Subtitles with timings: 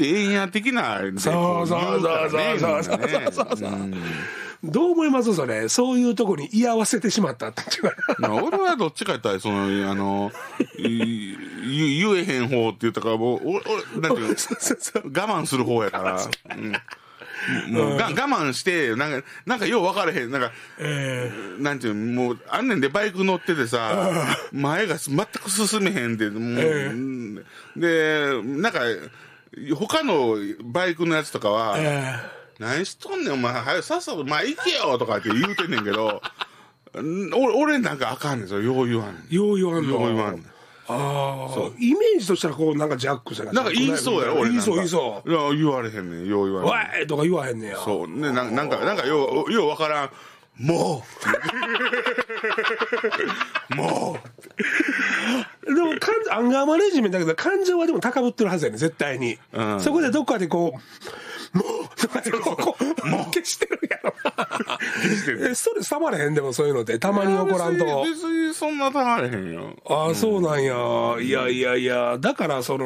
[0.00, 3.96] ってええんや的な、ね、そうそうそうそうそうそうそう、ね、
[4.64, 7.62] どう思いますそれそういうところに居合わせてしまったって
[8.26, 10.32] 俺はどっちかやったらそのあの
[10.78, 16.28] 言えへん方って言ったからもう俺なんていう我慢する方やから。
[16.56, 16.72] うん
[17.70, 20.30] もうが、うん、我慢して、なんか、なんかよう分からへん。
[20.30, 24.12] なんか、えー、なんていうもう、あんねんでバイク乗っててさ、
[24.52, 27.42] 前が全く進めへんで、もう、えー、
[27.76, 28.80] で、なんか、
[29.76, 32.14] 他のバイクのやつとかは、え
[32.58, 36.22] 何しとんねん、お前、はよ、さっさと、まあ、行けよとかって言うてんねんけど、
[37.00, 39.34] ん俺、俺なんかあかんねん、それ、よう言わんねん。
[39.34, 39.90] よう言わんの。
[39.90, 40.44] よう言わんねん。
[40.88, 41.70] ああ。
[41.78, 47.04] イメージとしたらこうなんかジャックせななんか言いそうやろ、俺言いそう言いそういや、言われへんねん、よう言わおれへん。
[47.04, 47.76] いとか言わへんねや。
[47.76, 48.08] そう。
[48.08, 50.10] ね、なんなんか、なんか、よう、ようわからん。
[50.58, 51.02] も
[53.70, 53.74] う。
[53.74, 54.30] もう
[56.30, 59.80] アンガーマネジメントだけど感情はでも高ぶってるはずやね絶対に、うん。
[59.80, 60.72] そこでどっかでこ
[61.54, 62.90] うもうとかでこうこう。
[63.30, 64.14] 消してるやろ。
[65.50, 67.84] えストレスたまれへんでもそういうのってたまに起こらんと。
[68.04, 69.76] 別にそんなたまれへんよ。
[69.86, 70.74] ああそうなんや。
[71.20, 72.18] いやいやいや。
[72.18, 72.84] だからその